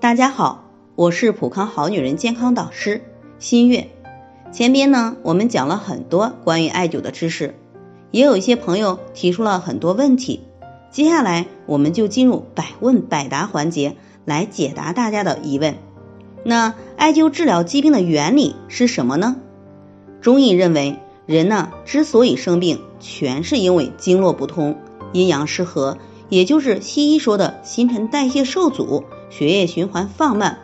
[0.00, 3.02] 大家好，我是普康好女人健康导师
[3.38, 3.90] 新月。
[4.50, 7.54] 前边呢，我们讲了很多关于艾灸的知识，
[8.10, 10.40] 也有一些朋友提出了很多问题。
[10.90, 13.94] 接下来，我们就进入百问百答环节，
[14.24, 15.74] 来解答大家的疑问。
[16.44, 19.36] 那艾灸治疗疾病的原理是什么呢？
[20.22, 24.78] 中医认为，人呢之所以生病，全是因为经络不通、
[25.12, 25.98] 阴阳失和，
[26.30, 29.04] 也就是西医说的新陈代谢受阻。
[29.28, 30.58] 血液循环放慢，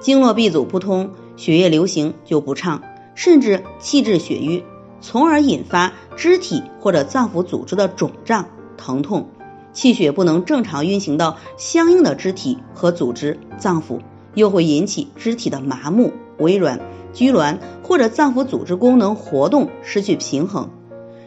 [0.00, 2.82] 经络闭阻不通，血液流行就不畅，
[3.14, 4.64] 甚至气滞血瘀，
[5.02, 8.48] 从而引发肢体或者脏腑组织的肿胀、
[8.78, 9.28] 疼痛，
[9.74, 14.00] 气血不能正常运行到相应的肢体和组织、脏腑，
[14.34, 16.80] 又会引起肢体的麻木、微软、
[17.12, 20.70] 拘挛，或者脏腑组织功能活动失去平衡。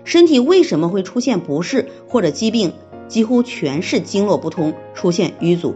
[0.03, 2.73] 身体为什么会出现不适或者疾病？
[3.07, 5.75] 几乎全是经络不通，出现瘀阻。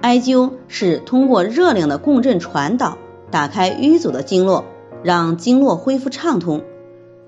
[0.00, 2.98] 艾灸是通过热量的共振传导，
[3.30, 4.64] 打开淤阻的经络，
[5.02, 6.62] 让经络恢复畅通。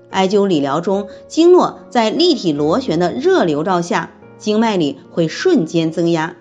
[0.09, 6.35] 艾灸理疗中，经络在立体螺旋的热流照下，经脉里会瞬间增压，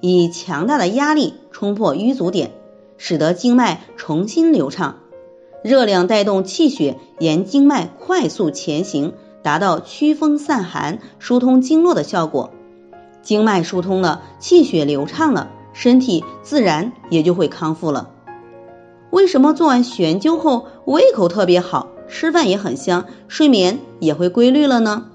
[0.00, 2.52] 以强大的压力冲破淤阻点，
[2.96, 4.98] 使得经脉重新流畅。
[5.64, 12.50] 热量带动气血沿经脉快速前行，达到驱风散寒、疏通经络的效果。
[13.22, 15.50] 经脉疏通了，气血流畅了。
[15.74, 18.10] 身体自然也就会康复了。
[19.10, 25.06] 为什么做完悬灸后胃口特别好，吃饭也很香，睡眠也会规律了呢？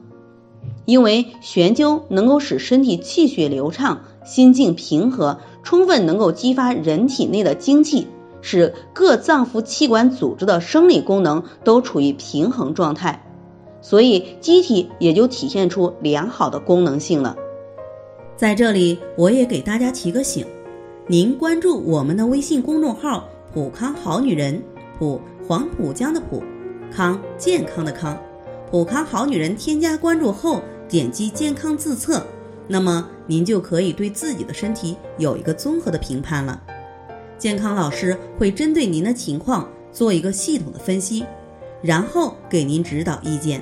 [0.85, 8.07] 因为悬灸能够使身体气血流畅，心境平和，充分能够激发人体内的精气，
[8.41, 13.25] 使各脏腑器官组织的生理功能都处于平衡状态，
[13.83, 17.35] 所以机体也就体现出良好的功能性了。
[18.37, 20.47] 在这里，我也给大家提个醒：
[21.05, 24.59] 您关注我们的微信公众号“普康好女人”，
[24.97, 26.41] 普黄浦江的浦，
[26.89, 28.17] 康健康的康，
[28.71, 29.53] 普康好女人。
[29.55, 32.25] 添加关注后，点击健康自测，
[32.69, 36.63] 那么您就可以对自己的身体有一个综合的评判了。
[37.37, 41.25] 健康老师会针对您的情况做一个系统的分析，
[41.81, 43.61] 然后给您指导意见。